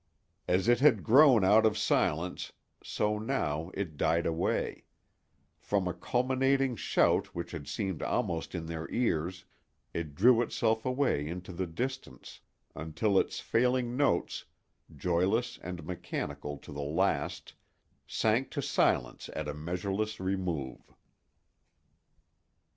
As 0.47 0.67
it 0.67 0.79
had 0.79 1.03
grown 1.03 1.43
out 1.45 1.63
of 1.63 1.77
silence, 1.77 2.53
so 2.83 3.19
now 3.19 3.69
it 3.75 3.97
died 3.97 4.25
away; 4.25 4.85
from 5.59 5.87
a 5.87 5.93
culminating 5.93 6.75
shout 6.75 7.35
which 7.35 7.51
had 7.51 7.67
seemed 7.67 8.01
almost 8.01 8.55
in 8.55 8.65
their 8.65 8.89
ears, 8.89 9.45
it 9.93 10.15
drew 10.15 10.41
itself 10.41 10.85
away 10.87 11.27
into 11.27 11.53
the 11.53 11.67
distance, 11.67 12.39
until 12.73 13.19
its 13.19 13.39
failing 13.39 13.95
notes, 13.95 14.45
joyless 14.95 15.59
and 15.61 15.85
mechanical 15.85 16.57
to 16.57 16.71
the 16.71 16.81
last, 16.81 17.53
sank 18.07 18.49
to 18.49 18.61
silence 18.63 19.29
at 19.35 19.47
a 19.47 19.53
measureless 19.53 20.19
remove. 20.19 20.95